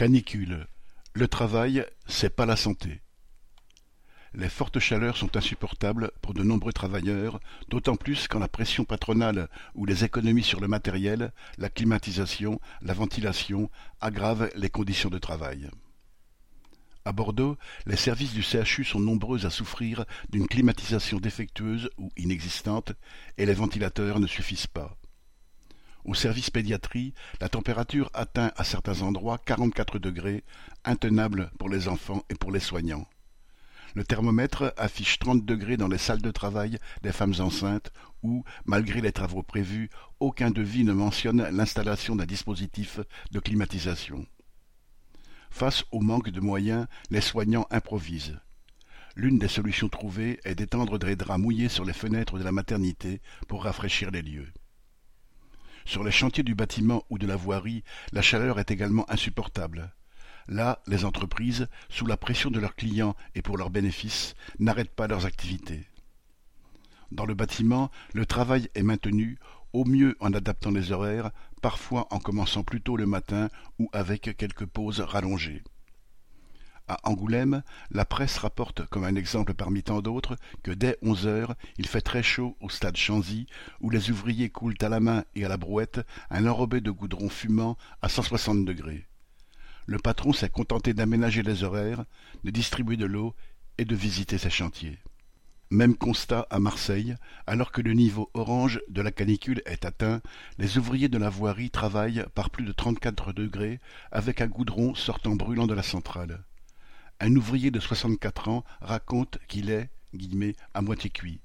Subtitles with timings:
[0.00, 0.66] Canicule.
[1.12, 3.02] Le travail, c'est pas la santé.
[4.32, 9.50] Les fortes chaleurs sont insupportables pour de nombreux travailleurs, d'autant plus quand la pression patronale
[9.74, 15.68] ou les économies sur le matériel, la climatisation, la ventilation aggravent les conditions de travail.
[17.04, 22.94] À Bordeaux, les services du CHU sont nombreux à souffrir d'une climatisation défectueuse ou inexistante
[23.36, 24.96] et les ventilateurs ne suffisent pas.
[26.04, 30.44] Au service pédiatrie, la température atteint à certains endroits 44 degrés,
[30.84, 33.06] intenable pour les enfants et pour les soignants.
[33.94, 39.00] Le thermomètre affiche 30 degrés dans les salles de travail des femmes enceintes où, malgré
[39.00, 43.00] les travaux prévus, aucun devis ne mentionne l'installation d'un dispositif
[43.32, 44.26] de climatisation.
[45.50, 48.38] Face au manque de moyens, les soignants improvisent.
[49.16, 53.20] L'une des solutions trouvées est d'étendre des draps mouillés sur les fenêtres de la maternité
[53.48, 54.52] pour rafraîchir les lieux.
[55.90, 59.92] Sur les chantiers du bâtiment ou de la voirie, la chaleur est également insupportable.
[60.46, 65.08] Là, les entreprises, sous la pression de leurs clients et pour leurs bénéfices, n'arrêtent pas
[65.08, 65.88] leurs activités.
[67.10, 69.40] Dans le bâtiment, le travail est maintenu,
[69.72, 73.48] au mieux en adaptant les horaires, parfois en commençant plus tôt le matin
[73.80, 75.64] ou avec quelques pauses rallongées.
[76.90, 81.54] À Angoulême, la presse rapporte comme un exemple parmi tant d'autres que dès onze heures,
[81.78, 83.46] il fait très chaud au stade Chanzy,
[83.80, 87.28] où les ouvriers coulent à la main et à la brouette un enrobé de goudron
[87.28, 89.06] fumant à cent soixante degrés.
[89.86, 92.06] Le patron s'est contenté d'aménager les horaires,
[92.42, 93.36] de distribuer de l'eau
[93.78, 94.98] et de visiter ses chantiers.
[95.70, 97.14] Même constat à Marseille,
[97.46, 100.22] alors que le niveau orange de la canicule est atteint,
[100.58, 103.78] les ouvriers de la voirie travaillent par plus de trente-quatre degrés
[104.10, 106.42] avec un goudron sortant brûlant de la centrale.
[107.22, 109.90] Un ouvrier de soixante-quatre ans raconte qu'il est
[110.72, 111.38] à moitié cuit.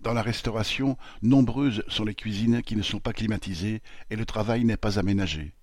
[0.00, 3.80] Dans la restauration, nombreuses sont les cuisines qui ne sont pas climatisées
[4.10, 5.54] et le travail n'est pas aménagé.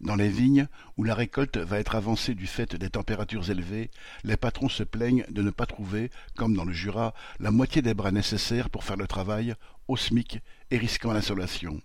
[0.00, 3.90] Dans les vignes, où la récolte va être avancée du fait des températures élevées,
[4.22, 7.94] les patrons se plaignent de ne pas trouver, comme dans le Jura, la moitié des
[7.94, 9.54] bras nécessaires pour faire le travail,
[9.86, 10.40] au SMIC
[10.70, 11.80] et risquant l'insolation.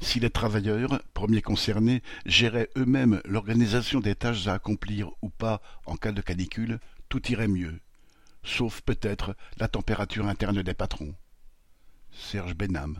[0.00, 5.96] Si les travailleurs, premiers concernés, géraient eux-mêmes l'organisation des tâches à accomplir ou pas en
[5.96, 6.78] cas de canicule,
[7.08, 7.80] tout irait mieux.
[8.44, 11.14] Sauf peut-être la température interne des patrons.
[12.12, 12.96] Serge Benham